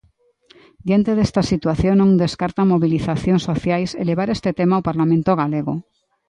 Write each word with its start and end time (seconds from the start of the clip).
Diante 0.87 1.11
desta 1.17 1.41
situación 1.51 1.93
non 1.97 2.11
descartan 2.23 2.71
mobilizacións 2.73 3.45
sociais 3.49 3.89
e 4.01 4.03
levar 4.09 4.29
este 4.31 4.49
tema 4.59 4.73
ao 4.75 4.85
Parlamento 4.89 5.31
galego. 5.41 5.73